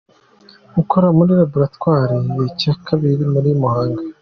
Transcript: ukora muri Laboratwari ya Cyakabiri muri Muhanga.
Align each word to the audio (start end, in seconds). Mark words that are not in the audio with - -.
ukora 0.81 1.07
muri 1.17 1.31
Laboratwari 1.39 2.17
ya 2.39 2.47
Cyakabiri 2.59 3.23
muri 3.33 3.49
Muhanga. 3.61 4.01